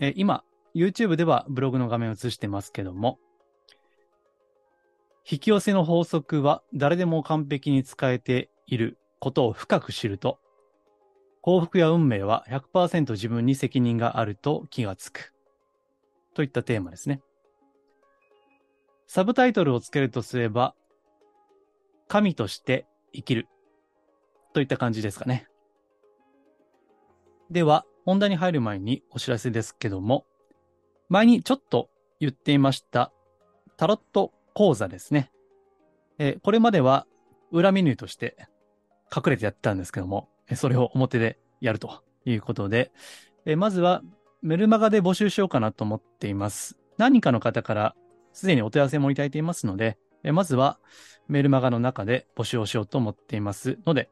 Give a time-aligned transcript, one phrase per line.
[0.00, 0.44] えー今、
[0.74, 3.18] YouTube ではブログの画面を映してますけども、
[5.30, 10.38] 引き寄せの法則は誰でも完璧に使えていることを深く知ると、
[11.42, 15.32] 幸福や運命は100%自分に責任があると気がつく。
[16.34, 17.20] といったテーマですね。
[19.06, 20.74] サブタイトルをつけるとすれば、
[22.06, 23.48] 神として生きる。
[24.52, 25.46] といった感じですかね。
[27.50, 30.24] では、本題に入る前にお知らせですけども、
[31.10, 31.90] 前にちょっと
[32.20, 33.12] 言っていました
[33.76, 35.30] タロット講座ですね。
[36.18, 37.06] えーこれまでは
[37.52, 38.38] 裏メニューとして
[39.14, 42.92] 隠れてやってたんですけども、それを表でやるということで、
[43.44, 44.00] えーまずは
[44.40, 46.78] メルマガで募集しようかなと思っています。
[46.96, 47.94] 何かの方から
[48.32, 50.78] すでにお問い合わせもいただいていますので、えーまずは
[51.28, 54.08] メルマガの中で募集をしようと思っていますので、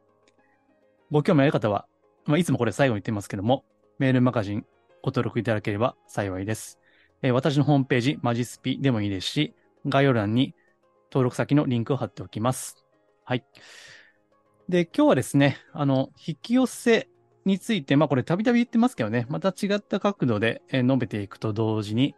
[1.11, 1.87] ご興味ある方は、
[2.27, 3.65] まあ、いつもこれ最後に言ってますけども、
[3.99, 4.67] メールマガジン
[5.03, 6.79] ご登録いただければ幸いです。
[7.23, 9.55] えー私のホームページ、マジスピでもいいですし、
[9.87, 10.55] 概要欄に
[11.11, 12.85] 登録先のリンクを貼っておきます。
[13.25, 13.45] はい。
[14.69, 17.09] で、今日はですね、あの、引き寄せ
[17.47, 22.15] について、まあこれたびたび言ってますけどね、また違った角度で、え述べていくと同時に、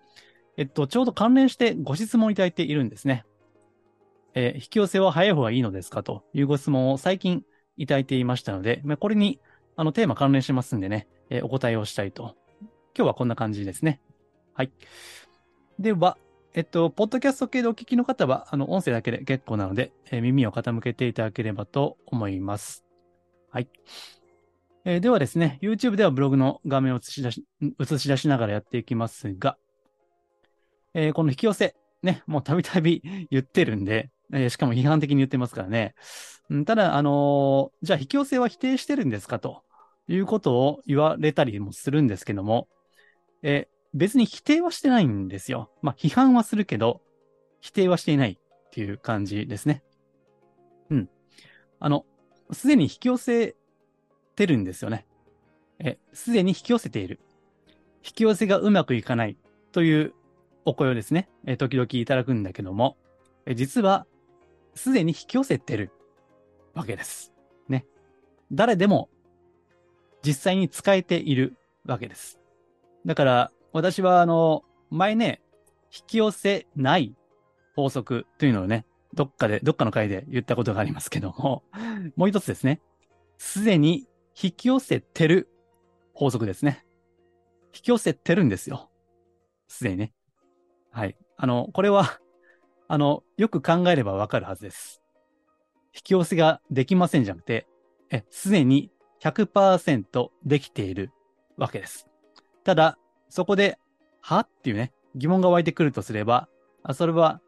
[0.57, 3.25] えっと、ちょうど関連してご質問いただいているんですね。
[4.35, 7.45] えー引き寄せは早い方がいいのですかというご質問を最近
[7.77, 9.39] いただいていましたので、まあ、これに
[9.79, 12.35] あのテーマ関連しますんでね、えーお答えをしたいと。
[12.97, 14.01] 今日はこんな感じですね。
[14.53, 14.73] はい。
[15.79, 16.19] では、
[16.53, 22.85] えっと、ポッドキャスト系でお聞きの方は、あの、音声だけで結構なので、えー耳を傾けていただければと思います。
[23.53, 23.69] はい。
[24.85, 29.57] えーではですね、YouTube ではブログの画面を映し出し、映し出しながらやっていきますが、
[30.95, 35.95] えーこの引き寄せ、ね、もうたびたび 言ってるんで、えーしかも批判的に言ってますからね。
[36.51, 39.63] うんただ、あのーじゃあ引き寄せは否定してるんですかと
[40.09, 42.69] いうことを言われたりもするんですけども、
[43.43, 45.71] え別に否定はしてないんですよ。
[45.83, 47.01] まあ、批判はするけど、
[47.61, 49.83] 否定はしていないっていう感じですね。
[50.91, 51.09] うん。
[51.81, 52.05] あの、
[52.53, 53.57] すでに引き寄せ
[54.37, 55.07] てるんですよね。
[55.79, 57.21] え、すでに引き寄せている。
[58.05, 59.37] 引き寄せがうまくいかない
[59.73, 60.15] という
[60.65, 62.97] お声をですね、え時々いただくんだけども、
[63.47, 64.07] え実は、
[64.75, 65.91] すでに引き寄せてる
[66.75, 67.33] わけです。
[67.69, 67.87] ね。
[68.53, 69.09] 誰でも
[70.25, 71.57] 実際に使えている
[71.87, 72.39] わけです。
[73.07, 75.41] だから、私は、あの、前ね、
[75.97, 77.15] 引き寄せない
[77.75, 81.63] 法則というのをね、どっかで、どっかの回で言ったことがありますけども、
[82.17, 82.81] もう一つですね。
[83.39, 84.07] すでに
[84.41, 85.49] 引き寄せてる
[86.13, 86.85] 法則ですね。
[87.75, 88.91] 引き寄せてるんですよ。
[89.69, 90.13] すでにね。
[90.91, 91.17] はい。
[91.37, 92.21] あの、これは、
[92.89, 95.03] あの、よく考えればわかるはずです。
[95.95, 97.67] 引き寄せができませんじゃなくて、
[98.11, 98.91] え、すでに
[99.21, 101.11] 100%できている
[101.57, 102.09] わけです。
[102.65, 102.99] ただ、
[103.29, 103.79] そこで、
[104.21, 104.41] は？
[104.41, 106.49] っていうね、疑問が湧いてくるとすれば、
[106.93, 107.41] それは、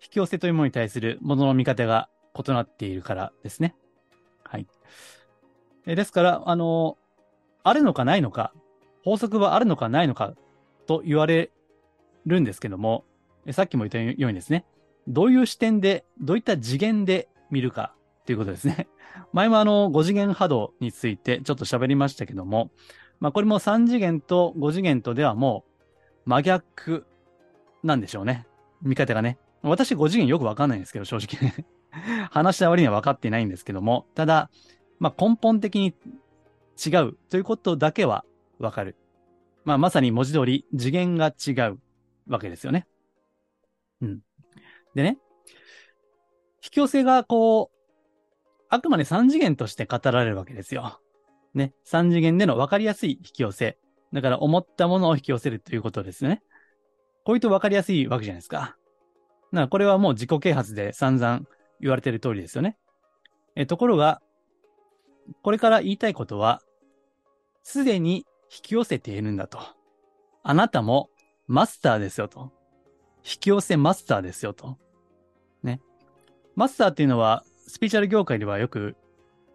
[0.00, 3.74] 引き寄せというものに対するものの見方が異なっているからですね。
[4.44, 4.66] はい。
[5.86, 6.96] えですから、あの、
[7.64, 8.52] あるのかないのか、
[9.04, 10.34] 法則はあるのかないのか
[10.86, 11.50] と言われ
[12.26, 13.04] るんですけども、
[13.52, 14.64] さっきも言ったようにですね、
[15.08, 17.94] どういう視点で、どういった次元で見るか
[18.26, 18.86] ということですね。
[19.32, 22.70] 前もあの、5次元波動についてちょっと喋りましたけども、
[23.20, 25.64] まあこれも3次元と5次元とではも
[26.26, 27.06] う真逆
[27.82, 28.46] なんでしょうね。
[28.82, 29.38] 見方がね。
[29.62, 31.66] 私5次元よくわかんないんですけど、正直ね。
[32.30, 34.50] 話した割には分かってないんですけども、ただ、
[34.98, 35.94] まあ根本的に
[36.84, 38.24] 違うということだけは
[38.58, 38.96] わかる。
[39.64, 41.78] まあまさに文字通り次元が違う
[42.28, 42.86] わけですよね。
[44.00, 44.20] うん。
[44.94, 45.18] でね、
[46.62, 47.77] 引き寄せがこう、
[48.68, 51.00] あくまで3次元として語られるわけですよ。
[51.54, 51.72] ね。
[51.86, 53.78] 3次元での分かりやすい引き寄せ。
[54.12, 56.42] だから思ったものを引き寄せるということですね。
[57.24, 58.58] こういうと分かりやすいわけじゃないですか。
[58.58, 58.76] だか
[59.52, 61.42] らこれはもう自己啓発で散々
[61.80, 62.76] 言われてる通りですよね。
[63.54, 64.22] え、ところが、
[65.42, 66.62] これから言いたいことは、
[67.62, 69.58] すでに引き寄せているんだと。
[70.42, 71.10] あなたも
[71.46, 72.52] マスターですよと。
[73.24, 74.78] 引き寄せマスターですよと。
[75.62, 75.80] ね。
[76.54, 78.96] マスターっていうのは、スピーチャル業界ではよく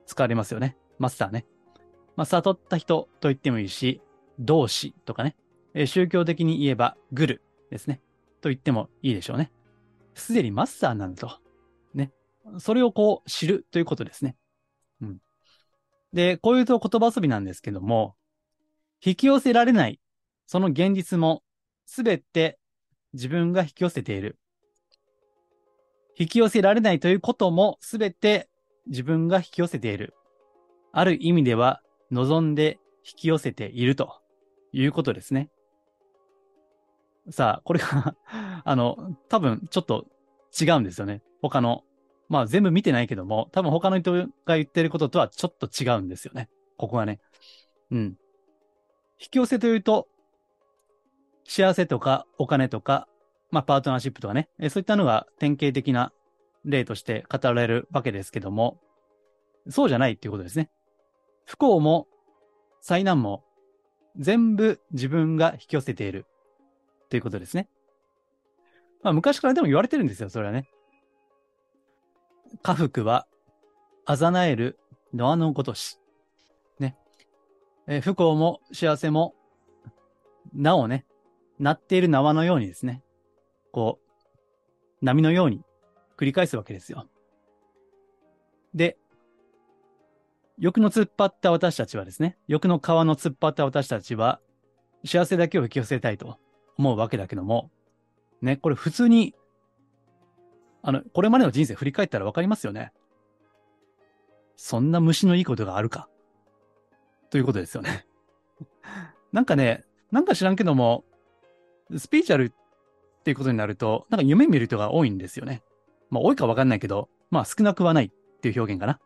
[0.06, 0.78] 使われますよね。
[1.00, 1.46] マスターね。
[2.16, 4.02] まあ、悟った人と言ってもいいし、
[4.40, 5.36] 同志とかね。
[5.74, 8.02] え宗教的に言えばグルですね。
[8.42, 9.52] と言ってもいいでしょうね。
[10.14, 11.40] すでにマスターなんだと。
[11.96, 12.12] ね。
[12.60, 14.36] それをこう知るということですね。
[15.02, 15.18] うん。
[16.14, 18.16] で、こういうと言葉遊びなんですけども、
[19.04, 20.00] 引き寄せられない、
[20.46, 21.42] その現実も
[21.88, 22.60] すべて
[23.14, 24.38] 自分が引き寄せている。
[26.18, 28.50] 引き寄せられないということもすべて
[28.88, 30.14] 自分が引き寄せている。
[30.92, 31.82] ある意味では
[32.12, 34.22] 望んで引き寄せていると
[34.72, 35.50] いうことですね。
[37.30, 38.16] さあ、これが
[38.64, 40.06] あの、多分ちょっと
[40.60, 41.22] 違うんですよね。
[41.42, 41.84] 他の。
[42.30, 46.50] まあ全部見てないけども、多分他の人が言ってることとはちょっと違うんですよね。
[46.78, 47.20] ここがね。
[47.92, 48.18] うん。
[49.20, 50.08] 引き寄せというと、
[51.46, 53.08] 幸せとかお金とか、
[53.54, 56.12] まあパートナーシップとかね、そういったのが典型的な
[56.66, 58.80] 例として語られるわけですけども、
[59.70, 60.72] そうじゃないっていうことですね。
[61.46, 62.08] 不幸も
[62.82, 63.44] 災難も
[64.18, 66.26] 全部自分が引き寄せている
[67.10, 67.70] ということですね。
[69.04, 70.68] まあ昔からでも言われてるんですよ、それはね。
[72.64, 73.28] 家福は、
[74.06, 74.80] あざなえる
[75.14, 76.00] ノアのごとし。
[76.80, 76.98] ね。
[77.86, 79.36] え不幸も幸せも、
[80.56, 81.06] なおね、
[81.60, 83.04] 鳴っている縄のようにですね、
[83.74, 84.00] こ
[85.02, 85.66] う、波のように
[86.16, 87.08] 繰り返すわけですよ。
[88.74, 88.98] で、
[90.60, 94.40] 欲の突っ張った私たちはですね、欲の川の突っ張った私たちは、
[95.04, 96.38] 幸せだけを引き寄せたいと
[96.78, 97.72] 思うわけだけども、
[98.42, 99.36] ね、これ普通に、
[100.84, 102.94] あの、これまでの人生振り返ったらわかりますよね。
[104.56, 106.08] そんな虫のいいことがあるか？
[107.32, 108.06] ということですよね。
[109.32, 111.04] なんかね、なんか知らんけども、
[111.98, 112.54] スピーチャル
[113.24, 115.64] っていうことになると、なんか夢見る人が多いんですよね。
[116.10, 118.10] まあ多いかわかんないけど、まあ少なくはないっ
[118.42, 119.00] ていう表現かな。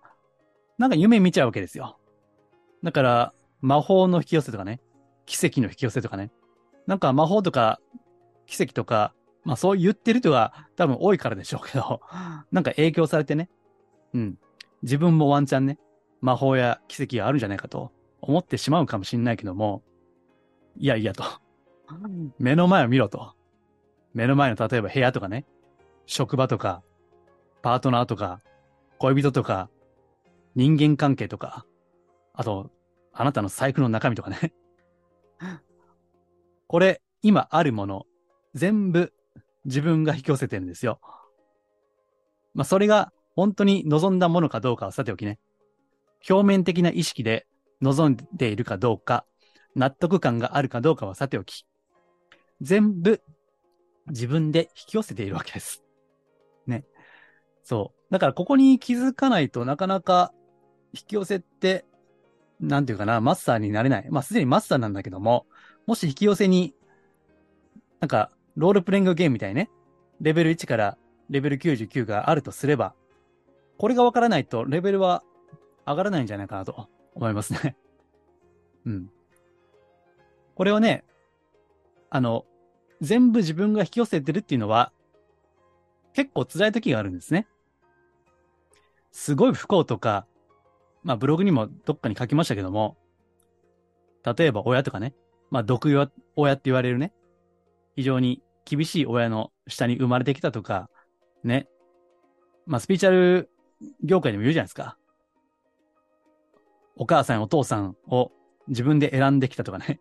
[0.80, 2.00] なんか夢見ちゃうわけですよ。
[2.84, 4.82] だから、魔法の引き寄せとかね、
[5.28, 6.32] 奇跡の引き寄せとかね。
[6.88, 7.80] なんか魔法とか
[8.48, 12.02] 奇跡とか、まあそう言ってる人が多分多いからでしょうけど、
[12.52, 13.52] なんか影響されてね。
[14.16, 14.40] うん。
[14.82, 15.78] 自分もワンチャンね、
[16.22, 19.84] 魔法や奇跡があるんじゃないかと思ってしまうかもしれないけども、
[20.78, 21.24] いやいやと。
[22.40, 23.37] 目の前を見ろと。
[24.18, 25.46] 目の前の例えば部屋とかね、
[26.08, 26.82] 職場とか、
[27.62, 28.42] パートナーとか、
[28.98, 29.70] 恋人とか、
[30.56, 31.68] 人間関係とか、
[32.34, 32.72] あと、
[33.14, 34.54] あなたの財布の中身とかね。
[36.66, 38.08] これ、今あるもの、
[38.56, 39.14] 全部
[39.66, 41.00] 自分が引き寄せてるんですよ。
[42.56, 45.38] まあ、それが本当に望んだものかどうかはさておきね。
[46.28, 47.46] 表面的な意識で
[47.82, 49.26] 望んでいるかどうか、
[49.76, 51.68] 納得感があるかどうかはさておき。
[52.62, 53.22] 全部
[54.10, 55.84] 自分で引き寄せているわけです。
[56.66, 56.86] ね。
[57.64, 58.14] そう。
[58.14, 60.34] だからここに気づかないとなかなか
[60.94, 61.86] 引き寄せって、
[62.60, 64.08] なんていうかな、マスターになれない。
[64.10, 65.46] まあすでにマスターなんだけども、
[65.86, 66.74] もし引き寄せに、
[68.00, 69.70] なんか、ロールプレイングゲームみたいね、
[70.20, 70.98] レベル1から
[71.30, 72.96] レベル99があるとすれば、
[73.78, 75.24] これがわからないとレベルは
[75.86, 77.78] 上がらないんじゃないかなと思いますね。
[78.86, 79.12] うん。
[80.56, 81.06] これはね、
[82.10, 82.46] あの、
[83.02, 84.92] 全部自分が引き寄せてるっていうのは、
[86.14, 87.48] 結構辛い時があるんですね。
[89.12, 90.26] すごい不幸とか、
[91.04, 92.98] まあブログにもどっかに書きましたけども、
[94.38, 95.14] 例えば親とかね、
[95.52, 95.90] まあ毒
[96.36, 97.14] 親って言われるね、
[97.96, 100.90] 非常に厳しい親の下に生まれてきたとか、
[101.44, 101.68] ね、
[102.66, 103.50] まあスピーチャル
[104.04, 104.98] 業界でも言うじゃないですか。
[106.96, 108.32] お母さんお父さんを
[108.68, 110.00] 自分で選んできたとかね。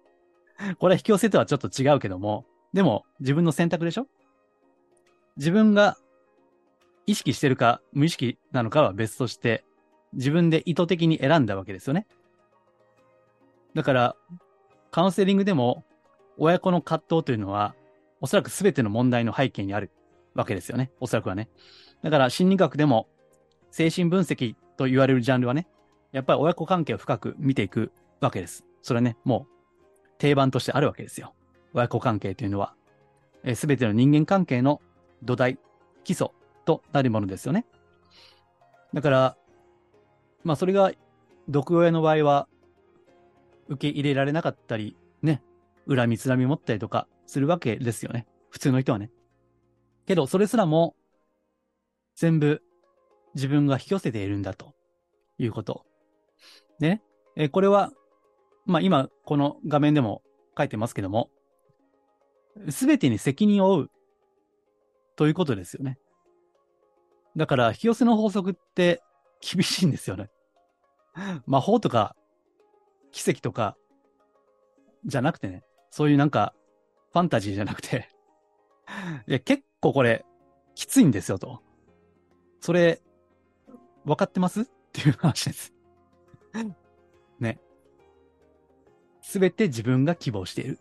[0.79, 4.07] これは引き寄せとはちょっと違うけども、でも自分の選択でしょ？
[5.39, 5.97] 自分が
[7.07, 9.65] 意識してるか無意識なのかは別として、
[10.13, 12.07] 自分で意図的に選んだわけですよね。
[13.75, 14.17] だから、
[14.91, 15.85] カウンセリングでも
[16.37, 17.75] 親子の葛藤というのは、
[18.21, 19.91] おそらく全ての問題の背景にある
[20.35, 20.91] わけですよね。
[21.01, 21.49] おそらくはね。
[22.03, 23.09] だから心理学でも
[23.71, 25.67] 精神分析と言われるジャンルはね、
[26.13, 27.91] やっぱり親子関係を深く見ていく
[28.21, 28.67] わけです。
[28.83, 31.33] それはね、もう定番としてあるわけですよ。
[31.79, 32.75] 親子関係というのは、
[33.55, 34.81] すべての人間関係の
[35.23, 35.59] 土台、
[36.05, 36.31] 基礎
[36.65, 37.67] となるものですよね。
[38.93, 39.37] だから、
[40.43, 40.93] まあそれが
[41.49, 42.49] 毒親の場合は
[43.69, 45.43] 受け入れられなかったり、ね、
[45.89, 48.27] 恨みつらみ持ったりとかするわけですよね。
[48.51, 49.11] 普通の人はね。
[50.07, 50.95] けど、それすらも
[52.15, 52.63] 全部
[53.35, 54.75] 自分が引き寄せているんだと
[55.39, 55.85] いうこと。
[56.79, 57.03] でね、
[57.37, 57.93] えこれは、
[58.65, 60.23] まあ今この画面でも
[60.57, 61.31] 書いてますけども、
[62.71, 63.91] すべてに責任を負う
[65.17, 65.99] ということですよね。
[67.37, 69.03] だから、引き寄せの法則って
[69.41, 70.31] 厳しいんですよね。
[71.47, 72.17] 魔法とか
[73.13, 73.77] 奇跡とか
[75.05, 76.55] じゃなくてね、そういうなんか
[77.13, 78.09] ファンタジーじゃなくて
[79.27, 80.25] いや、結構これ、
[80.75, 81.63] きついんですよと。
[82.61, 83.01] それ、
[84.05, 84.63] 分かってます？
[84.63, 85.75] っていう話です
[87.39, 87.61] ね。
[89.21, 90.79] すべて自分が希望している。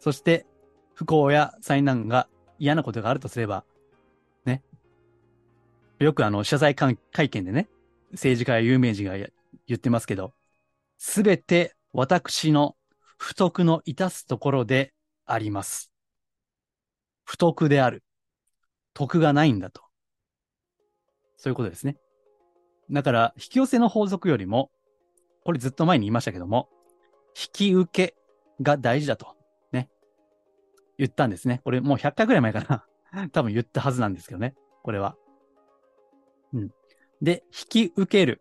[0.00, 0.46] そして、
[0.94, 3.64] 不幸や災難が嫌なことがあるとすれば、
[4.44, 4.62] ね。
[5.98, 7.68] よくあの、謝罪会見でね、
[8.12, 9.28] 政治家や有名人が言
[9.74, 10.32] ってますけど、
[10.98, 12.76] すべて私の
[13.18, 14.92] 不徳の致すところで
[15.26, 15.90] あります。
[17.24, 18.02] 不徳である。
[18.92, 19.82] 徳がないんだと。
[21.36, 21.96] そういうことですね。
[22.90, 24.70] だから、引き寄せの法則よりも、
[25.44, 26.68] これずっと前に言いましたけども、
[27.36, 28.14] 引き受け
[28.62, 29.33] が大事だと、
[30.98, 31.60] 言ったんですね。
[31.64, 33.28] これもう100回くらい前かな。
[33.32, 34.54] 多分言ったはずなんですけどね。
[34.82, 35.16] これは。
[36.52, 36.70] うん。
[37.22, 38.40] で、引き受ける。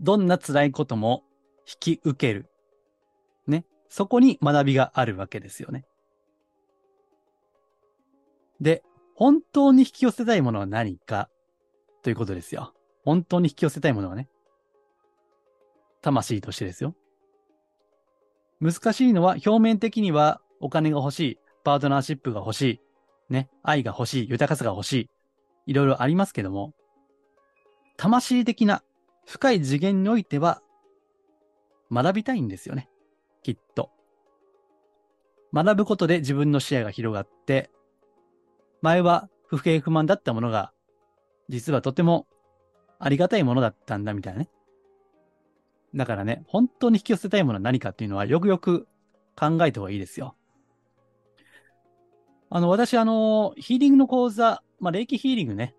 [0.00, 1.24] どんな辛いことも
[1.60, 2.50] 引き受ける。
[3.46, 3.64] ね。
[3.88, 5.84] そこに学びがあるわけですよね。
[8.60, 8.82] で、
[9.14, 11.28] 本当に引き寄せたいものは何か？
[12.02, 12.74] ということですよ。
[13.04, 14.28] 本当に引き寄せたいものはね。
[16.00, 16.94] 魂としてですよ。
[18.60, 22.80] 難しいのは表面的にはお金が欲しい、パートナーシップが欲しい、
[23.30, 25.10] ね、愛が欲しい、豊かさが欲しい、
[25.66, 26.74] いろいろありますけども、
[27.96, 28.82] 魂的な
[29.26, 30.60] 深い次元においては
[31.90, 32.88] 学びたいんですよね。
[33.42, 33.90] きっと。
[35.52, 37.70] 学ぶことで自分の視野が広がって、
[38.80, 40.72] 前は不平不満だったものが、
[41.48, 42.26] 実はとても
[42.98, 44.48] ありがたいものだったんだみたいなね。
[45.94, 48.88] だからね、本当に引き寄せたいものは何かっていうのはよくよく
[49.36, 50.34] 考えた方がいいですよ。
[52.54, 55.74] あの、私、あの、ヒーリングの講座、まあ、霊気ヒーリングね、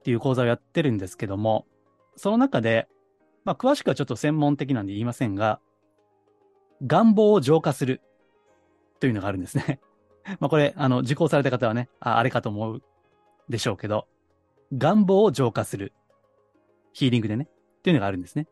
[0.00, 1.64] っていう講座をやってるんですけども、
[2.16, 2.86] その中で、
[3.46, 5.58] まあ、詳しくはちょっと専門的なんで言いませんが、
[6.86, 8.02] 願望を浄化する
[9.00, 9.80] というのがあるんですね。
[10.38, 12.82] まあこれ、あの、受講された方はね、ああれかと思う
[13.48, 14.06] でしょうけど、
[14.76, 15.94] 願望を浄化する。
[16.92, 17.48] ヒーリングでね。
[17.78, 18.48] っていうのがあるんですね。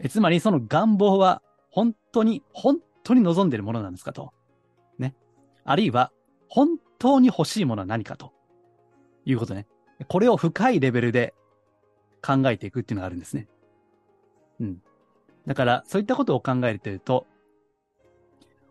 [0.00, 4.32] えつまり、その願望は、本当に、本当に望んでるものなんですかと。
[4.98, 5.14] ね。
[5.64, 6.10] あるいは、
[6.48, 8.32] 本当に欲しいものは何かと。
[9.24, 9.66] いうことね。
[10.08, 11.34] これを深いレベルで
[12.22, 13.46] 考えていくっていうのがあるんですね。
[14.60, 14.82] うん。
[15.46, 17.26] だから、そういったことを考えていると、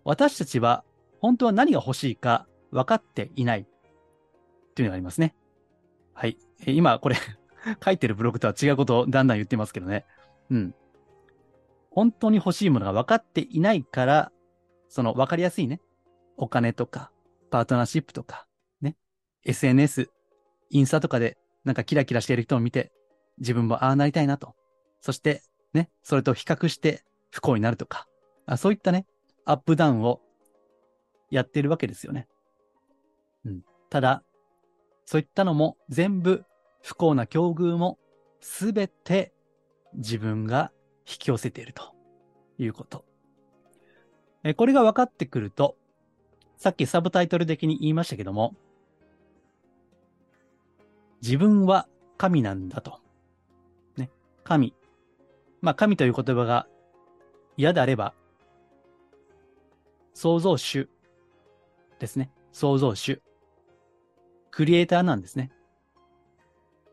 [0.04, 0.84] 私たちは
[1.20, 3.66] 本当は何が欲しいか分かっていないっ
[4.74, 5.36] ていうのがありますね。
[6.14, 6.38] はい。
[6.66, 7.16] 今、これ
[7.84, 10.06] 書いてるブログとは違うことをだんだん言ってますけどね。
[10.50, 10.76] うん。
[11.92, 14.32] 本当に欲しいものが分かっていないから、
[14.88, 15.82] その分かりやすいね。
[16.38, 17.12] お金とか、
[17.50, 18.48] パートナーシップとか、
[18.82, 18.96] ね。
[19.46, 20.10] SNS、
[20.70, 22.92] インスタとかでなんかキラキラしている人を見て、
[23.40, 24.56] 自分もああなりたいなと。
[25.02, 25.42] そして、
[25.74, 28.08] ね、それと比較して不幸になるとか、
[28.46, 29.06] あそういったね、
[29.46, 30.22] アップダウンを
[31.30, 32.28] やってるわけですよね。
[33.46, 33.62] うん。
[33.90, 34.24] ただ、
[35.06, 36.46] そういったのも全部
[36.84, 37.98] 不幸な境遇も
[38.42, 39.34] すべて
[39.94, 40.72] 自分が
[41.08, 41.96] 引き寄せていると
[42.58, 43.06] いうこと。
[44.44, 45.78] えこれが分かってくると、
[46.58, 48.56] さっきサブタイトル的に言いましたけども、
[51.22, 51.88] 自分は
[52.18, 53.00] 神なんだと。
[53.96, 54.10] ね。
[54.44, 54.74] 神。
[55.62, 56.68] まあ、神という言葉が
[57.58, 58.14] 嫌であれば、
[60.14, 60.90] 創造主
[62.00, 62.32] ですね。
[62.52, 63.22] 創造主。
[64.50, 65.52] クリエイターなんですね。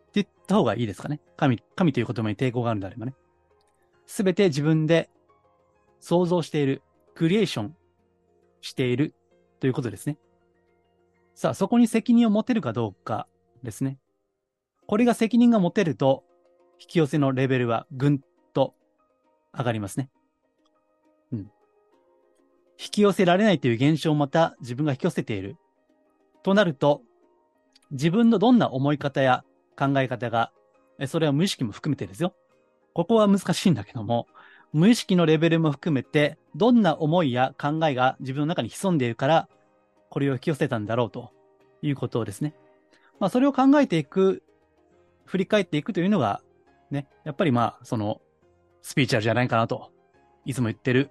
[0.09, 1.21] って言った方がいいですかね。
[1.38, 3.14] 神、神という言葉に抵抗があるんであればね。
[4.06, 5.09] すべて自分で
[6.00, 6.83] 想像している、
[7.14, 7.76] クリエーション
[8.61, 9.14] している
[9.64, 10.18] ということですね。
[11.35, 13.26] さあ、そこに責任を持てるかどうか
[13.62, 13.97] ですね。
[14.87, 16.23] これが責任が持てると、
[16.78, 18.21] 引き寄せのレベルはぐん
[18.52, 18.75] と
[19.56, 20.11] 上がりますね。
[21.33, 25.56] うん引き寄せられないという現象をまた自分が引き寄せている。
[26.42, 27.00] となると、
[27.90, 29.44] 自分のどんな思い方や
[29.78, 30.52] 考え方が、
[31.06, 32.35] それは無意識も含めてですよ。
[32.92, 34.26] ここは難しいんだけども、
[34.75, 39.49] 無意識のレベルも含めて、どんな思いや考えが自分の中に潜んでいるから、
[40.11, 41.31] これを引き寄せたんだろうと
[41.81, 42.54] いうことですね。
[43.19, 44.43] まあ、それを考えていく、
[45.25, 46.43] 振り返っていくというのが、
[46.90, 48.21] ね、やっぱりまあ、その、
[48.83, 49.90] スピーチャルじゃないかなと、
[50.45, 51.11] いつも言ってる、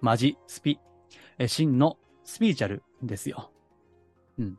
[0.00, 0.78] マジスピ
[1.40, 3.50] え真のスピリチュアルですよ。
[4.38, 4.58] うん。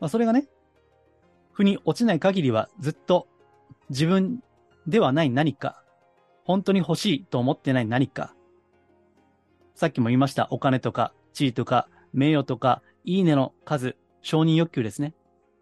[0.00, 0.48] まあ、それがね、
[1.52, 3.28] 腑に落ちない限りはずっと
[3.88, 4.42] 自分
[4.88, 5.81] ではない何か、
[6.44, 8.34] 本当に欲しいと思ってない何か、
[9.74, 15.14] さっきも言いました、お金とか地位とか名誉とか、いいねの数、承認欲求ですね。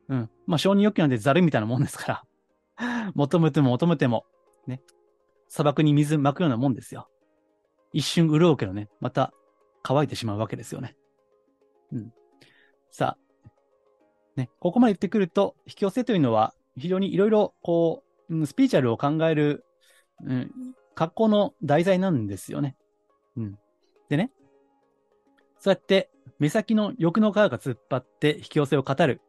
[0.08, 0.30] うん。
[0.46, 2.24] まあ承認欲求なんてザルみたいなもんですか
[2.78, 3.12] ら。
[3.14, 4.26] 求めても求めても、
[4.66, 4.82] ね。
[5.48, 7.08] 砂漠に水撒くようなもんですよ。
[7.92, 9.32] 一瞬潤うけどね、また
[9.82, 10.96] 乾いてしまうわけですよね。
[11.92, 12.12] うん。
[12.90, 13.50] さあ、
[14.36, 19.64] ね、ここまで言ってくると、引き寄せというのは、非常にいろいろ、こう、スピーチャルを考える、
[20.24, 20.50] うん、
[20.94, 22.76] 格好の題材なんですよね。
[23.36, 23.58] うん。
[24.08, 24.30] でね、
[25.58, 29.20] そうやって目先の欲の皮が突っ張って引き寄せを語る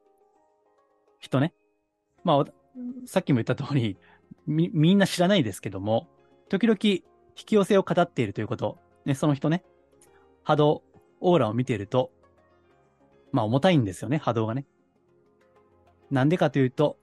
[1.19, 1.53] 人ね。
[2.24, 2.45] まあ、
[3.05, 3.98] さっきも言った通り、
[4.48, 6.07] み、みんな知らないですけども、
[6.50, 7.03] 時々引
[7.36, 9.63] き寄せを語っているということ、ね、その人ね、
[10.43, 10.83] 波動、
[11.19, 12.12] オーラを見ていると、
[13.31, 14.65] まあ重たいんですよね、波動がね。
[16.10, 16.98] なんでかというと、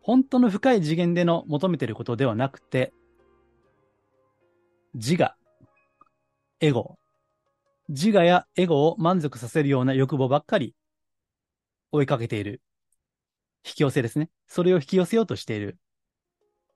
[0.00, 2.92] 本当の深い次元での求めていることではなくて、
[5.00, 5.32] 自我、
[6.58, 6.98] エゴ、
[7.88, 10.74] 自我やエゴを満足させるような欲望ばっかり
[11.92, 12.60] 追いかけている。
[13.64, 14.28] 引き寄せですね。
[14.48, 15.78] それを引き寄せようとしている。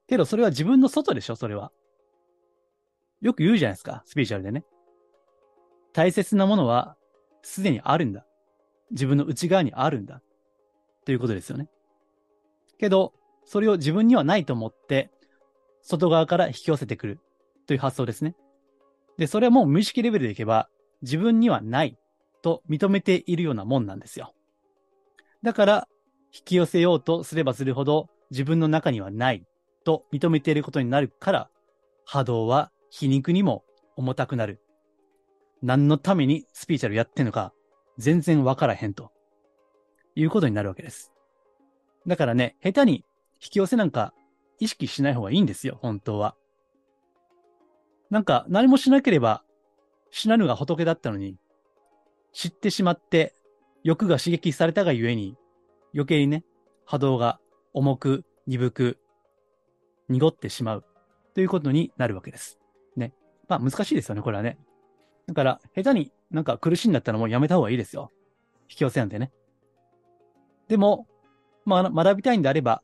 [0.06, 1.72] けど、それは自分の外でしょ、それは。
[3.20, 4.64] よく言うじゃないですか、スピーチャルでね。
[5.92, 6.96] 大切なものは、
[7.42, 8.24] すでにあるんだ。
[8.92, 10.22] 自分の内側にあるんだ。
[11.04, 11.68] ということですよね。
[12.78, 13.14] けど、
[13.46, 15.10] それを自分にはないと思って、
[15.80, 17.20] 外側から引き寄せてくる
[17.66, 18.35] という発想ですね。
[19.19, 20.69] で、それはもう無意識レベルでいけば、
[21.02, 21.97] 自分にはない
[22.42, 24.35] と認めているようなもんなんですよ。
[25.42, 25.88] だから、
[26.33, 29.45] 引き寄せようとすればするほど自分の中にはない
[29.85, 31.50] と認めていることになるから、
[32.04, 33.64] 波動は皮肉にも
[33.97, 34.61] 重たくなる。
[35.62, 37.52] 何のためにスピーチャルやってんのか
[37.99, 39.12] 全然わからへんと
[40.16, 41.12] いうことになるわけです。
[42.07, 43.04] だからね、下手に
[43.35, 44.12] 引き寄せなんか
[44.59, 46.35] 意識しない方がいいんですよ、本当は。
[48.12, 49.42] なんか何もしなければ
[50.11, 51.38] 死なぬが仏だったのに、
[52.35, 53.35] 知ってしまって
[53.85, 55.35] 欲が刺激されたがゆえに、
[55.95, 56.45] 余計にね、
[56.85, 57.40] 波動が
[57.73, 58.99] 重く、鈍く、
[60.11, 60.85] 濁ってしまう
[61.35, 62.59] ということになるわけです。
[62.97, 63.14] ね。
[63.49, 64.59] まあ難しいですよね、これはね。
[65.26, 68.11] だから、下手になんか苦しいんだったらもうやめた方がいいですよ。
[68.69, 69.33] 引き寄せなんてね。
[70.68, 71.07] でも、
[71.64, 72.83] まあ学びたいんであれば、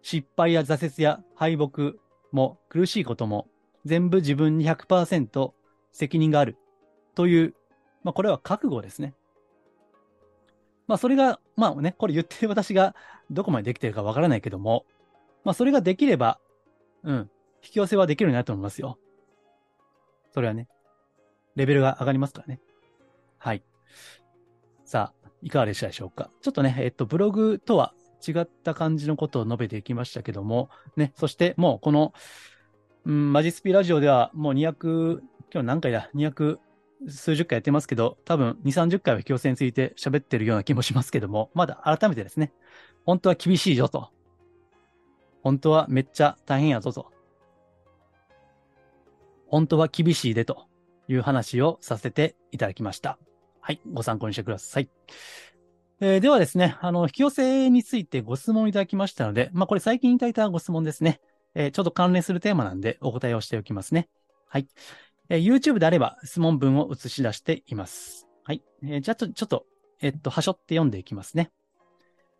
[0.00, 1.92] 失敗や挫折や敗北
[2.32, 3.48] も苦しいことも
[3.84, 5.52] 全部自分に100%
[5.92, 6.56] 責任がある
[7.14, 7.54] という、
[8.02, 9.14] まあこれは覚悟ですね。
[10.86, 12.94] まあそれが、まあね、これ言ってる私が
[13.30, 14.84] どこまでできてるかわからないけども、
[15.44, 16.38] まあそれができれば、
[17.02, 17.30] うん、
[17.62, 18.98] 引き寄せはできるようになると思いますよ。
[20.32, 20.68] それはね、
[21.56, 22.60] レベルが上がりますからね。
[23.38, 23.62] はい。
[24.84, 26.30] さあ、いかがでしたでしょうか。
[26.40, 27.94] ちょっとね、えっと、ブログとは
[28.26, 32.12] 違った感じのことを述べていきましたけども、ね、そしてもうこの、
[33.04, 35.20] うん、マジスピラジオではもう200、
[35.52, 36.58] 今日何回だ ?200
[37.08, 42.52] 数十回やってますけど、多分2、30回は引き寄せについて喋ってるような気もしますけども、まだ改めてですね、
[43.04, 44.10] 本当は厳しいぞと。
[45.42, 47.10] 本当はめっちゃ大変やぞと。
[49.48, 50.66] 本当は厳しいでと
[51.08, 53.18] いう話をさせていただきました。
[53.60, 54.88] はい、ご参考にしてください。
[56.00, 61.20] えー、ではですね、あの、引き寄せについてご質問いただきましたので、まあ、これ最近いただいたご質問ですね。
[61.54, 64.08] えー、ちょっと関連するテーマなんでお答えをしておきますね。
[64.48, 64.68] はい。
[65.28, 68.26] えー、YouTube であれば質問文を映し出しています。
[68.44, 68.62] はい。
[68.82, 69.66] えー、じゃあちょ、ちょっと、
[70.00, 71.50] えっと、はしょって読んでいきますね。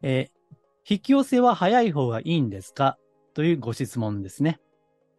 [0.02, 2.98] えー、引き寄せは早い方がいいんですか？
[3.34, 4.60] というご質問ですね。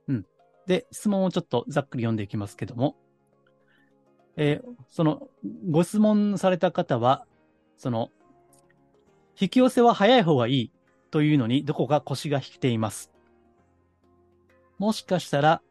[0.08, 0.26] うん。
[0.68, 2.98] で、質問をちょっとざっくり読んでいきますけども、
[4.36, 5.30] えー、その、
[5.70, 7.26] ご質問された方は、
[7.78, 8.10] その、
[9.40, 10.72] 引き寄せは早い方がいい
[11.12, 13.13] というのにどこか腰が引けています。
[14.84, 15.62] もしかしたら、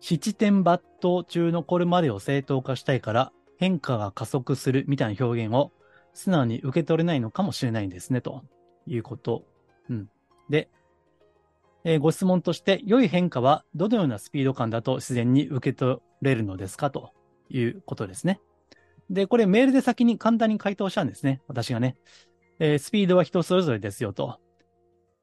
[0.00, 5.70] 七点抜刀中のこれまでを正当化したいから変化が加速するみたいな表現を
[6.14, 8.42] 素直に受け取れないのかもしれないんですね、と
[8.86, 9.44] いうこと。
[9.90, 10.08] うん。
[10.48, 10.70] で、
[11.84, 16.90] えー、ご質問として、良い変化はどのようなスピード感だと自然に受け取れるのですか？
[16.90, 17.12] と
[17.50, 18.40] いうことですね。
[19.10, 21.42] で、これメールで先に簡単に回答したんですね。
[21.48, 21.96] 私がね。
[22.58, 24.40] えー、スピードは人それぞれですよと。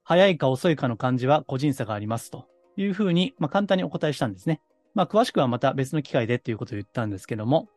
[0.04, 2.46] 早いか遅いかの感じは個人差がありますと
[2.78, 4.62] いうふうに、まあ、簡単にお答えしたんですね。
[4.94, 7.70] まあ、詳しくはまた別の機会でっていうことを言ったんですけども、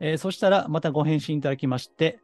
[0.00, 2.20] えー、そしたらまたご返信いただきまして、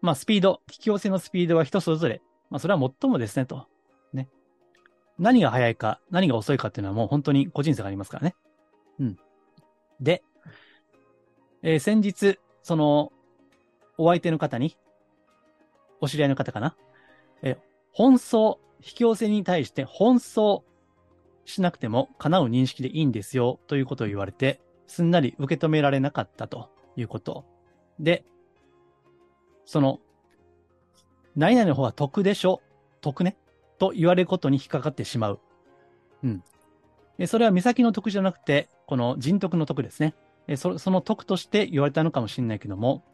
[0.00, 3.66] まあ、スピード、引き寄せのスピードは人それぞれ、まあ、それは最もですね、と。
[4.12, 4.28] ね。
[5.18, 8.34] 何が早いか、何が遅いかっていうのはもう本当に個人差がありますからね。
[8.98, 9.16] うん。
[10.00, 10.22] で、
[11.62, 13.12] えー、先日、その、
[13.98, 14.76] お相手の方に、
[16.00, 16.76] お知り合いの方かな。
[17.42, 17.56] えー、
[17.96, 20.64] 奔走、引き寄せに対して奔走
[21.46, 27.44] しなくても叶う認識でいいんですよということを言われて、すんなり受け止められなかったということ。
[27.98, 28.24] で、
[29.64, 30.00] その、
[31.34, 32.62] 何々の方は得でしょ
[33.00, 33.36] 得ね
[33.78, 35.40] と言われることに引っかかってしまう。
[36.24, 36.44] うん。
[37.18, 40.14] でそれは目先の得じゃなくて、この人徳の徳ですね。
[40.56, 43.04] そその徳として言われたのかもしれないけども、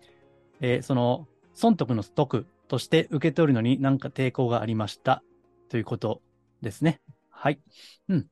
[0.61, 5.23] えーその、損得の得として受け取るのに何か抵抗がありました。
[5.69, 6.23] ということ
[6.63, 7.01] ですね。
[7.43, 7.61] はい。
[8.09, 8.27] うん。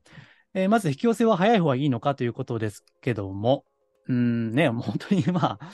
[0.53, 3.65] えーまず引き寄せは早い方がいいのかということですけども、
[4.07, 5.71] うんね、本当に まあ、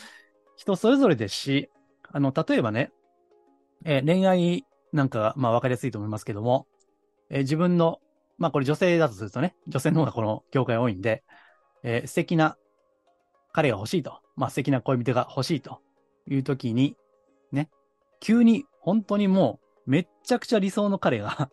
[0.56, 1.70] 人それぞれですし、
[2.12, 2.92] あの、例えばね、
[3.86, 6.68] えー恋愛なんかが、まあ分かりやすいと思いますけども、
[7.30, 8.00] えー自分の、
[8.40, 11.24] まあこれ女性だとするとね、女性の方がこの業界多いんで、
[11.84, 12.58] えー素敵な
[13.54, 15.82] 彼が欲しいと、まあ素敵な恋人が欲しいと
[16.28, 16.96] いう時に、
[17.52, 17.70] ね、
[18.20, 21.50] 急に本当にもうめっちゃくちゃ理想の彼が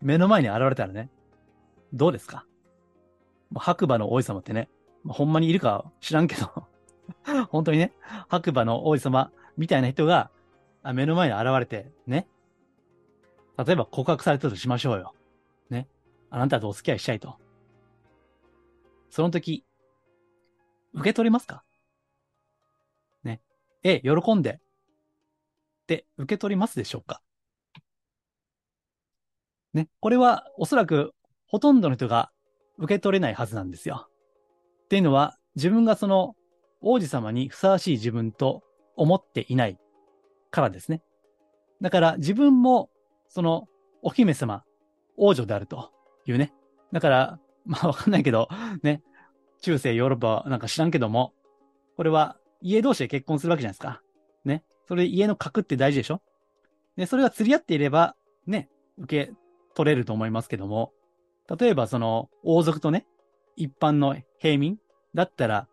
[0.00, 1.10] 目の前に現れたらね、
[1.92, 2.46] どうですか？
[3.54, 4.68] 白馬の王子様ってね、
[5.06, 6.66] ほんまにいるか知らんけど、
[7.50, 7.92] 本当にね、
[8.28, 10.30] 白馬の王子様みたいな人が
[10.94, 12.28] 目の前に現れて、ね。
[13.56, 15.14] 例えば告白されたとしましょうよ。
[15.70, 15.88] ね。
[16.28, 17.36] あなたとお付き合いしたいと。
[19.08, 19.64] その時、
[20.92, 21.64] 受け取りますか？
[23.24, 23.40] ね。
[23.82, 24.60] え、喜んで。
[25.82, 27.22] って受け取りますでしょうか？
[29.76, 29.88] ね。
[30.00, 31.12] これはおそらく
[31.46, 32.30] ほとんどの人が
[32.78, 34.08] 受け取れないはずなんですよ。
[34.84, 36.34] っていうのは、自分がその
[36.80, 38.62] 王子様にふさわしい自分と
[38.96, 39.78] 思っていない
[40.50, 41.02] からですね。
[41.80, 42.90] だから自分も
[43.28, 43.68] その
[44.02, 44.64] お姫様、
[45.16, 45.92] 王女であると
[46.26, 46.52] いうね。
[46.92, 48.48] だから、まあわかんないけど、
[48.82, 49.02] ね、
[49.60, 51.32] 中世ヨーロッパなんか知らんけども、
[51.96, 54.02] これは家同士で結婚するわけじゃないですか。
[54.44, 54.62] ね。
[54.86, 56.20] それで家の格って大事でしょ
[56.96, 58.14] で、それが釣り合っていれば、
[58.46, 59.32] ね、受け
[59.76, 60.92] 取れると思いますけども、
[61.60, 63.06] 例えばその王族とね、
[63.56, 64.78] 一般の平民
[65.14, 65.68] だったら、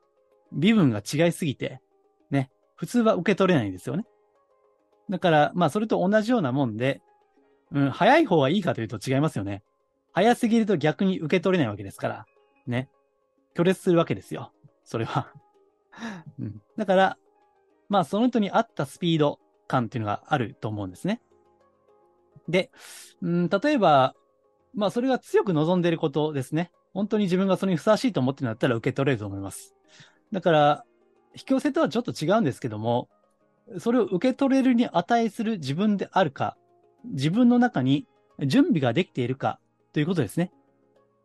[0.51, 1.81] 身分が違いすぎて、
[2.29, 4.05] ね、普通は受け取れないんですよね。
[5.09, 7.01] だから、まあそれと同じようなもんで、
[7.71, 9.63] うん、早い方がいいかというと違いますよね。
[10.11, 12.25] 早すぎると逆に受け取れないわけですから、
[12.67, 12.89] ね。
[13.55, 14.51] 拒絶するわけですよ。
[14.83, 15.31] それは。
[16.39, 17.17] うん、だから、
[17.89, 21.21] まあその人に合ったスピード感っていうのがあると思うんですね。
[22.47, 22.71] で、
[23.21, 24.15] うん、例えば、
[24.73, 26.71] まあそれが強く望んでいることですね。
[26.93, 29.75] 本当に自分がそれにふさわしいと思ってるんだったら受け取れると思います。
[30.31, 30.85] だから、
[31.35, 33.09] 引き寄せとはちょっと違うんですけども、
[33.79, 36.57] それを受け取れるに値する自分であるか、
[37.05, 38.07] 自分の中に
[38.39, 39.59] 準備ができているか
[39.93, 40.51] ということですね。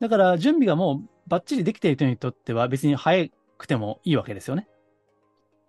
[0.00, 3.28] だから準備がもうバッチリできている人にとっては別に早
[3.58, 4.68] くてもいいわけですよね。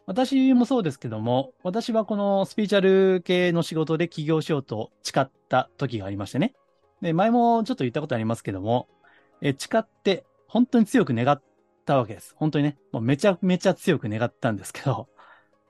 [0.10, 6.56] 私もそうですけども、私はこのスピーチャル系の仕事で起業しようと誓った時がありましてね。
[7.00, 8.88] で、前もちょっと言ったことありますけども、
[9.39, 11.39] え誓って本当に強く願っ
[11.86, 12.34] たわけです。
[12.38, 15.10] 本当にね、もうめちゃめちゃ強く願ったんですけど、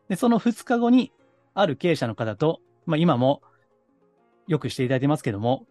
[0.07, 1.11] で、その2日後に、
[1.53, 3.41] ある経営者の方と、まあ今も
[4.47, 5.65] よくしていただいてますけども、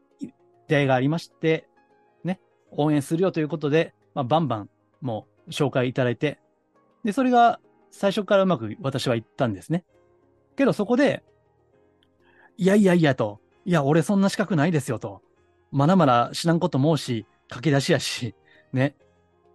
[0.67, 1.67] 出会いがありまして、
[2.23, 2.39] ね、
[2.71, 6.39] 応援するよということで、まあバンバンもう紹介いただいて、
[7.03, 9.85] で、それが最初からうまく私は言ったんですね。
[10.57, 11.23] けどそこで、
[12.57, 15.23] いやいやいやと、いや、俺そんな資格ないですよと、
[15.71, 18.35] まだまだ知らんこともうし、駆け出しやし、
[18.73, 18.97] ね、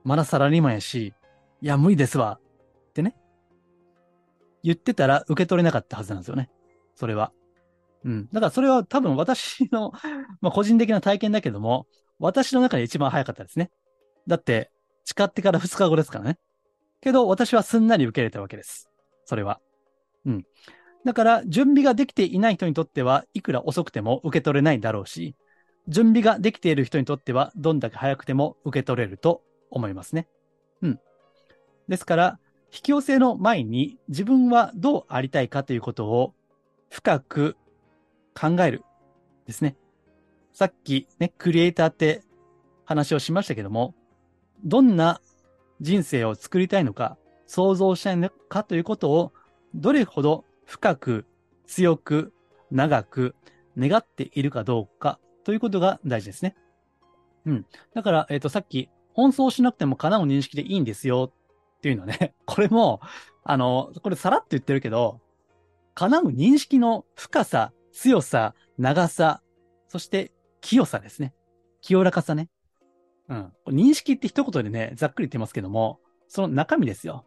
[0.04, 1.13] まだサラリーマンやし、
[1.62, 2.39] いや、無理ですわ、
[2.89, 3.15] ってね、
[4.63, 6.50] 言ってたら受け取れなかったはずなんですよね。
[6.96, 7.32] それは。
[8.06, 8.28] うん。
[8.32, 9.91] だからそれは多分私の、
[10.41, 11.88] ま個人的な体験だけども、
[12.19, 13.72] 私の中で一番早かったですね。
[14.28, 14.72] だって、
[15.04, 16.38] 誓ってから2日後ですからね。
[17.04, 18.89] けど私はすんなり受け入れたわけです。
[19.26, 19.60] それは。
[20.26, 20.46] うん。
[21.04, 25.36] だから、準備ができていない人にとっては、いくら遅くても受け取れないだろうし、
[25.89, 30.30] 準備ができている人にとっては、どんだけ早くても受け取れると思いますね。
[30.82, 31.00] うん。
[31.89, 32.39] ですから、
[32.74, 36.34] 引き寄せの前に自分はどうありたいかということを
[36.89, 37.58] 深く
[38.34, 38.82] 考える
[39.46, 39.76] ですね。
[40.54, 42.24] さっきね、クリエイターって
[42.86, 43.94] 話をしましたけども、
[44.63, 45.20] どんな
[45.84, 49.34] 人生を作りたいのか、想像したいのかということを、
[49.76, 51.26] どれほど深く、
[51.67, 52.34] 強く、
[52.72, 53.36] 長く
[53.78, 56.56] 願っているかどうかということが大事ですね。
[57.46, 57.65] うん。
[57.93, 61.32] だから、えっ、と、さっき、奔走しなくても叶う認識でいいんですよ
[61.78, 63.02] っていうのね、 これも、
[63.43, 65.19] あの、これさらっと言ってるけど、
[65.96, 69.41] 叶う認識の深さ、強さ、長さ、
[69.89, 71.34] そして清さですね。
[71.82, 72.50] 清らかさね。
[73.29, 73.51] うん。
[73.67, 77.25] 認識って一言でね、ざっくり言ってますけども、その中身ですよ。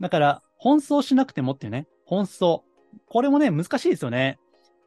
[0.00, 2.62] だから、奔走しなくてもっていうね、奔走。
[3.06, 4.38] これもね、難しいですよね。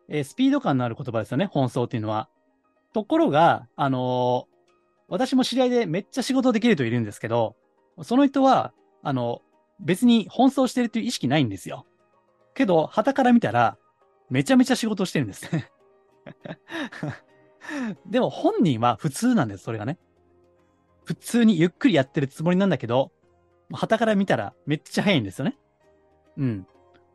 [0.08, 2.30] えースピード感のある言葉ですよね、奔走っていうのは。
[2.94, 4.56] ところが、あのー
[5.08, 7.56] 私も知り合いでめっちゃ仕事できる人いるんですけど、
[8.02, 9.42] その人は、あの、
[9.80, 11.86] 別に奔走してるっていう意識ないんですよ。
[12.56, 13.78] けど、旗から見たら、
[14.32, 15.70] めちゃめちゃ仕事してるんですね。
[18.06, 19.98] でも本人は普通なんです、それがね。
[21.04, 23.12] 普通にゆっくりやってるつもりなんだけど、
[23.72, 25.58] 旗から見たらめっちゃ早いんですよね。
[26.38, 26.62] うん。
[26.62, 26.72] だか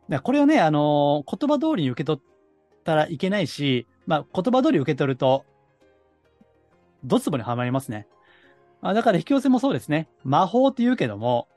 [0.09, 5.45] らこれをね、あのー、言葉通りに受け取ったらいけないし、まあ、言葉通り受け取ると、
[7.03, 8.07] ドツボにはまりますね。
[8.81, 10.09] あだから引き寄せもそうですね。
[10.23, 11.47] 魔法って言うけども、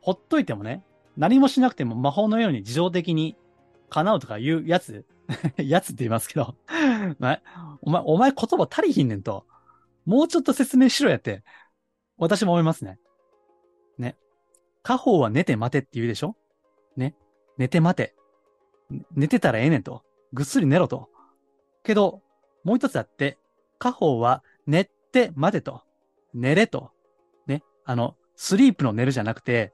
[0.00, 0.82] ほっといてもね、
[1.16, 3.36] 何もしなくても魔法のように自動的に
[3.88, 5.04] 叶うとかいうやつ
[5.58, 6.56] やつって言いますけど
[7.18, 7.40] ま
[7.82, 9.46] お前、お前言葉足りひんねんと、
[10.04, 11.42] もうちょっと説明しろやって、
[12.18, 12.98] 私も思いますね。
[13.98, 14.16] ね。
[14.82, 16.36] 家宝は寝て待てって言うでしょ？
[16.96, 17.14] ね。
[17.58, 18.14] 寝て待て。
[19.12, 20.02] 寝てたらええねんと。
[20.32, 21.10] ぐっすり寝ろと。
[21.82, 22.22] けど、
[22.64, 23.38] もう一つあって、
[23.78, 25.82] 家宝は寝て待てと。
[26.34, 26.92] 寝れと。
[27.46, 27.62] ね。
[27.84, 29.72] あの、スリープの寝るじゃなくて、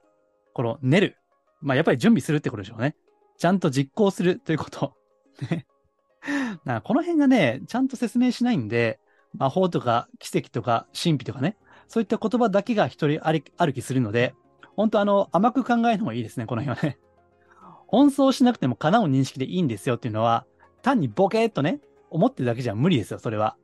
[0.55, 1.17] この寝る。
[1.61, 2.97] まあ、やっぱり準備するってことでしょうね。
[3.39, 4.95] ちゃんと実行するということ。
[6.65, 9.01] なこの辺がね、ちゃんと説明しないんで、
[9.35, 11.57] 魔法とか奇跡とか神秘とかね、
[11.89, 14.35] そういった言葉だけが一人歩きするので、
[14.77, 16.99] 本当あの、甘く考えるのがいいですね、この辺はね。
[17.89, 20.47] 奔走しなくても叶う認識でいいんですよっていうのは、
[20.81, 23.57] 単にボケーっとね、思ってるだけじゃ無理ですよ、それは。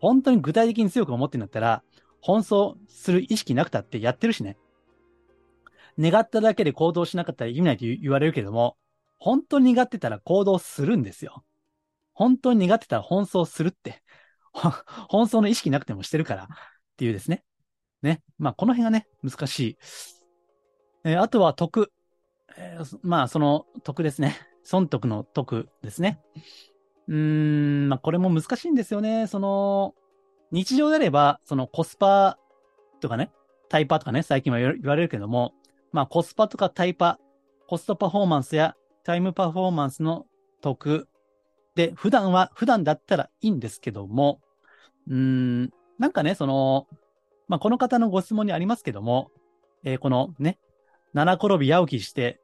[0.00, 1.82] 本当に具体的に強く思ってんだったら、
[2.22, 4.56] 奔走する意識なくたってやってるしね。
[5.98, 8.76] 願っただけで行動しなかったら意味ないと言われるけども、
[9.18, 11.44] 本当に願ってたら行動するんですよ。
[12.14, 14.02] 本当に願ってたら奔走するって。
[14.52, 16.48] 奔走の意識なくてもしてるからっ
[16.96, 17.44] ていうですね。
[18.02, 18.22] ね。
[18.38, 19.78] まあ、この辺がね、難しい。
[21.04, 21.92] えー、あとは徳。
[22.56, 24.36] えー、まあ、その徳ですね。
[24.64, 26.20] 損得の徳ですね。
[27.08, 29.26] うーん、まあ、これも難しいんですよね。
[29.26, 29.94] その、
[30.50, 32.38] 日常であれば、そのコスパ
[33.00, 33.30] とかね、
[33.68, 35.54] タイパとかね、最近は言われるけども、
[35.92, 37.18] まあ、コスパとかタイパ、
[37.66, 40.26] コストパフォーマンスやタイムパフォーマンスの
[40.60, 41.08] 得
[41.74, 44.40] で、普段は、普段だったらいいんですけども、
[45.08, 46.86] うん、なんかね、その、
[47.46, 49.30] まあ、この方のご質問にありますけども、
[49.84, 50.58] えー、このね、
[51.14, 52.40] 七転び八起きして、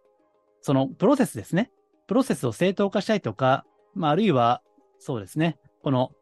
[0.61, 1.71] そのプロセスですね。
[2.07, 3.65] プロセスを正当化したいとか、
[3.95, 4.63] まあ、あるいは、
[4.99, 6.13] そうですね、この、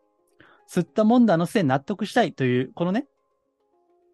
[0.69, 3.07] 吸ったもんだのせい納得したいという、このね、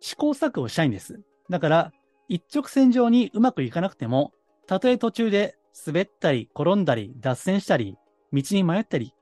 [0.01, 1.21] 試行錯誤したいんです。
[1.49, 1.93] だから、
[2.29, 4.33] 一直線上にうまくいかなくても、
[4.67, 7.97] たとえ途中で滑ったり、転んだり、脱線したり、
[8.33, 9.15] 道に迷ったり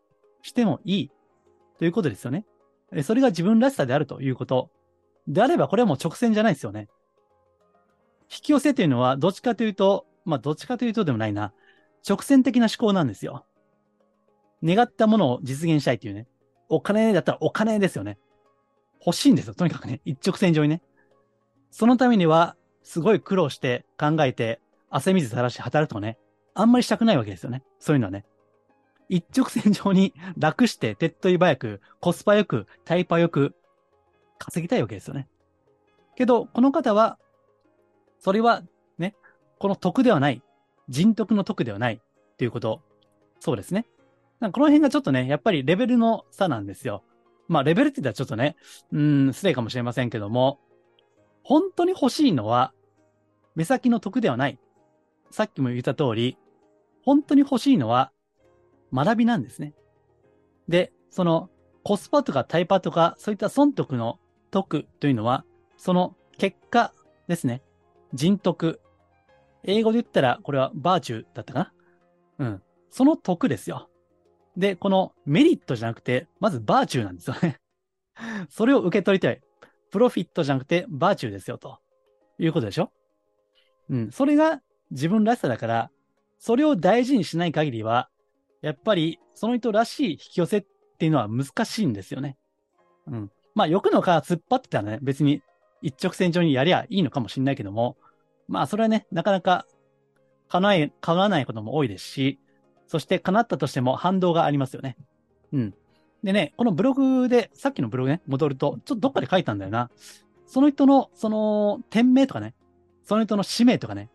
[0.43, 1.11] してもいい
[1.79, 2.45] ということですよね。
[3.03, 4.71] それが自分らしさであるということ。
[5.27, 6.89] であれば、これはもう直線じゃないですよね。
[8.31, 11.53] 引き寄せというのは、どっちかというと、まあ、どっちかというとでもないな。
[12.09, 13.45] 直線的な思考なんですよ。
[14.63, 16.27] 願ったものを実現したいっていうね。
[16.69, 18.19] お金だったらお金ですよね。
[19.05, 19.55] 欲しいんですよ。
[19.55, 20.01] とにかくね。
[20.05, 20.83] 一直線上にね。
[21.71, 26.19] そのためには、すごい苦労して考えて、汗水垂らして働くとね、
[26.57, 27.63] あんまりしたくないわけですよね。
[27.79, 28.25] そういうのはね。
[29.09, 33.55] 一直線上に 楽して手っ取り早く、コスパよく、タイパよく、
[34.39, 35.29] 稼ぎたいわけですよね。
[36.17, 37.19] けど、この方は、
[38.19, 38.63] それは
[38.99, 39.15] ね、
[39.59, 40.43] この得ではない。
[40.89, 41.95] 人徳の徳ではない。
[41.95, 42.83] っていうこと。
[43.39, 43.87] そうですね。
[44.41, 47.03] この辺がちょっとね、やっぱりレベルの差なんですよ。
[47.49, 48.57] まあ、レベルって言ったらちょっとね、
[48.93, 50.59] うん、失礼かもしれませんけども、
[51.43, 52.73] 本当に欲しいのは、
[53.55, 54.59] 目先の得ではない。
[55.31, 56.39] さっきも言った通り、
[57.07, 58.13] 本当に欲しいのは、
[58.93, 59.73] 学びなんですね。
[60.69, 61.49] で、その
[61.83, 64.19] コスパとかタイパとか、そういった損得の
[64.51, 65.45] 得というのは、
[65.77, 66.93] その結果
[67.29, 67.63] ですね。
[68.13, 68.81] 人徳。
[69.63, 71.73] 英語で言ったら、これはバーチューだったか
[72.39, 72.47] な？
[72.47, 72.63] うん。
[72.91, 73.89] その得ですよ。
[74.57, 77.57] で、このメリットじゃなくて、まずバーチューなんですよね。
[78.51, 79.41] それを受け取りたい。
[79.91, 81.79] プロフィットじゃなくてバーチューですよ、と
[82.39, 82.91] いうことでしょ？
[83.91, 84.11] うん。
[84.11, 85.91] それが自分らしさだから、
[86.39, 88.09] それを大事にしない限りは、
[88.63, 90.65] やっぱりその人らしい引き寄せっ
[90.99, 92.37] ていうのは難しいんですよね。
[93.07, 93.31] うん。
[93.55, 95.43] まあ、欲の皮突っ張ってたらね、別に
[95.83, 97.97] 一直線上にやりゃいいのかもしれないけども、
[98.49, 99.67] まあ、それはね、なかなか
[100.49, 102.39] 叶え、叶わないことも多いですし、
[102.87, 104.97] そして叶ったとしても反動がありますよね。
[105.53, 105.75] うん。
[106.23, 109.91] でね、このブログで、さっきのブログね、戻ると、ちょっとどっかで書いたんだよな。
[110.47, 112.55] その人の、その、店名とかね、
[113.05, 114.11] その人の使命とかね、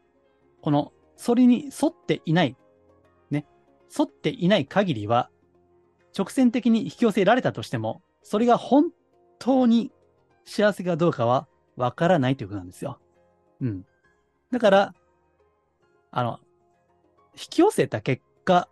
[0.62, 2.58] この、それに沿っていない、
[3.30, 3.46] ね、
[3.96, 5.30] 沿っていない限りは、
[6.18, 8.90] 直線的に引き寄せられたとしても、それが本
[9.38, 9.92] 当に
[10.46, 12.98] 幸せかどうかはわからないということなんですよ。
[13.62, 13.86] うん。
[14.52, 14.96] だから、
[16.10, 16.40] あの、
[17.36, 18.68] 引き寄せた結果、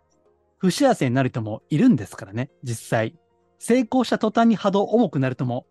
[0.58, 3.14] 不幸せになる人もいるんですからね、実際。
[3.60, 5.66] 成功した途端に波動重くなる人も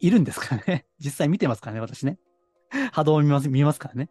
[0.00, 0.86] いるんですからね。
[0.98, 2.18] 実際見てますからね、私ね。
[2.92, 4.08] 波動を見ます、見ますからね。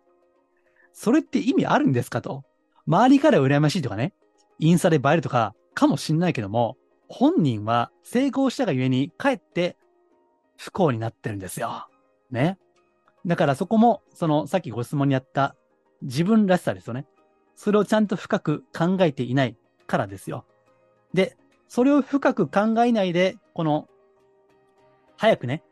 [0.93, 2.43] それって意味あるんですかと。
[2.87, 4.13] 周りから羨ましいとかね、
[4.59, 6.77] インスタで映えるとか、かもしんないけども、
[7.07, 9.77] 本人は成功したがゆえに、かえって
[10.57, 11.87] 不幸になってるんですよ。
[12.29, 12.57] ね。
[13.25, 15.55] だからそこも、その、さっきご質問にあった
[16.01, 17.05] 自分らしさですよね。
[17.55, 20.45] それをちゃんと深く考えていないからですよ。
[21.13, 23.87] で、それを深く考えないで、この、
[25.17, 25.63] 早くね、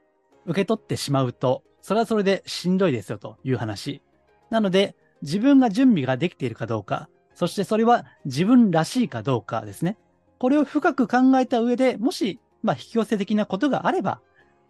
[0.46, 4.02] 受け取ってしまうと、それはそれでしんどいですよという話。
[4.50, 9.98] なので、自分が準備ができているかどうか、そしてそれは自分らしいかどうかですね。
[10.40, 14.22] これを深く考えた上で、もし、まあ、引き寄せ的なことがあれば、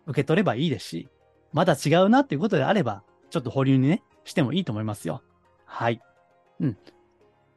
[0.05, 1.09] 受け取ればいいですし、
[1.53, 5.23] まだ違うなっていうことであれば、ちょっと保留にね、してもいいと思いますよ。
[5.65, 6.01] はい。
[6.59, 6.77] うん。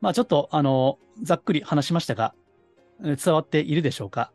[0.01, 2.35] まあちょっと、あの、ざっくり話しましたが、
[3.01, 4.33] 伝わっているでしょうか？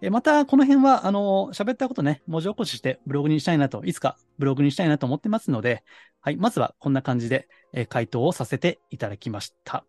[0.00, 5.82] えまた、この辺は、あの、喋ったことね、文字起こししてブログにしたいなと、いつかブログにしたいなと思ってますので、
[6.20, 9.84] はい、まずはこんな感じで、え回答をさせていただきました。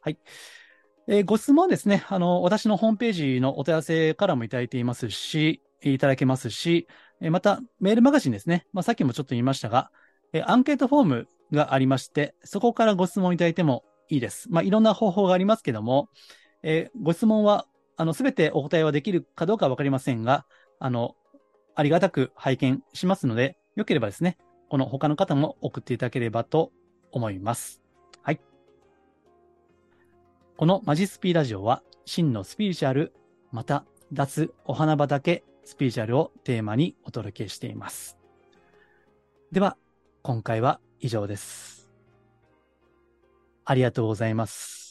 [0.00, 0.18] はい。
[1.08, 6.86] え、ご質問はですね、あの、私のホームページのお問い合わせからもいただいていますし、いただけますし、
[7.20, 8.66] えまた、メールマガジンですね。
[8.72, 9.90] まあ、さっきもちょっと言いましたが、
[10.32, 14.48] えアンケートフォームがありまして、そこからご質問いただいてもいいです。
[14.50, 16.08] まあ、いろんな方法がありますけども、
[16.62, 17.66] えご質問は、
[18.00, 20.46] あの、すべてお答えはできるかどうかわかりませんが、
[20.78, 21.16] あの、
[21.74, 24.38] ありがたく拝見しますので、よければですね、
[24.70, 26.72] この他の方も送っていただければと
[27.12, 27.82] 思います。
[28.22, 28.40] はい。
[30.56, 33.12] このマジスピーラジオは、真のスピリチュアル、
[33.52, 33.84] また、
[34.14, 38.16] 脱お花畑スピリチュアルをテーマにお届けしています。
[39.52, 39.76] では、
[40.22, 41.90] 今回は以上です。
[43.66, 44.89] ありがとうございます。